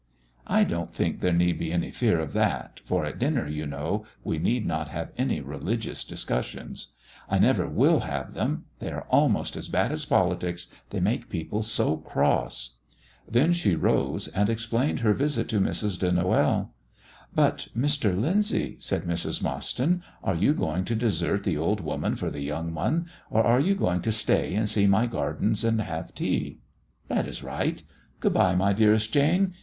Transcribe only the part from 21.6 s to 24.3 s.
woman for the young one, or are you going to